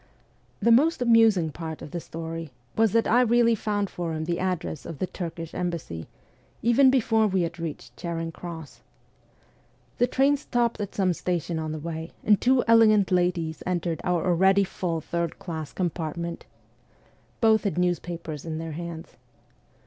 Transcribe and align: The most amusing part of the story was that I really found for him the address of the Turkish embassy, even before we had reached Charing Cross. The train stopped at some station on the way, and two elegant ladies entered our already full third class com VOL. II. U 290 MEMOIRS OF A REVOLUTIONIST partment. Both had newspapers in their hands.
The 0.59 0.71
most 0.71 0.99
amusing 0.99 1.51
part 1.51 1.83
of 1.83 1.91
the 1.91 1.99
story 1.99 2.49
was 2.75 2.91
that 2.93 3.05
I 3.07 3.21
really 3.21 3.53
found 3.53 3.87
for 3.87 4.15
him 4.15 4.25
the 4.25 4.39
address 4.39 4.83
of 4.83 4.97
the 4.97 5.05
Turkish 5.05 5.53
embassy, 5.53 6.07
even 6.63 6.89
before 6.89 7.27
we 7.27 7.43
had 7.43 7.59
reached 7.59 7.95
Charing 7.97 8.31
Cross. 8.31 8.81
The 9.99 10.07
train 10.07 10.37
stopped 10.37 10.81
at 10.81 10.95
some 10.95 11.13
station 11.13 11.59
on 11.59 11.71
the 11.71 11.77
way, 11.77 12.13
and 12.23 12.41
two 12.41 12.63
elegant 12.67 13.11
ladies 13.11 13.61
entered 13.67 14.01
our 14.03 14.25
already 14.25 14.63
full 14.63 15.01
third 15.01 15.37
class 15.37 15.71
com 15.71 15.91
VOL. 15.91 16.03
II. 16.03 16.09
U 16.09 16.13
290 16.15 16.25
MEMOIRS 16.25 16.41
OF 16.41 16.49
A 16.49 16.57
REVOLUTIONIST 16.71 17.37
partment. 17.53 17.55
Both 17.55 17.63
had 17.65 17.77
newspapers 17.77 18.43
in 18.45 18.57
their 18.57 18.71
hands. 18.71 19.17